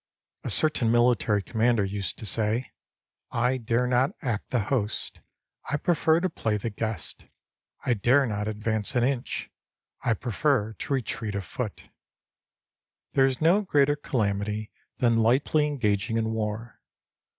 A 0.43 0.49
certain 0.49 0.91
military 0.91 1.43
commander 1.43 1.85
used 1.85 2.17
to 2.17 2.25
say:" 2.25 2.71
I 3.49 3.57
dare 3.57 3.85
not 3.85 4.15
act 4.23 4.49
the 4.49 4.61
host; 4.61 5.19
I 5.69 5.77
prefer 5.77 6.19
to 6.21 6.27
play 6.27 6.57
the 6.57 6.71
guest.* 6.71 7.25
I 7.85 7.93
dare 7.93 8.25
not 8.25 8.47
advance 8.47 8.95
an 8.95 9.03
inch; 9.03 9.51
I 10.03 10.15
prefer 10.15 10.73
to 10.73 10.93
retreat 10.93 11.35
a 11.35 11.41
foot." 11.43 11.91
There 13.13 13.27
is 13.27 13.41
no 13.41 13.61
greater 13.61 13.95
calamity 13.95 14.71
than 14.97 15.19
lightly 15.19 15.67
engaging 15.67 16.17
in 16.17 16.31
war. 16.31 16.81